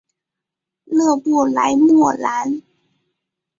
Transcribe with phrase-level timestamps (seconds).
[0.85, 2.63] 勒布莱莫兰。